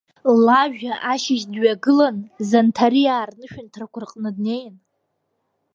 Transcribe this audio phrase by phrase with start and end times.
[0.45, 2.17] Лажәа ашьыжь дҩагылан,
[2.49, 4.75] Занҭариаа рнышәынҭрақәа рҟны днеин…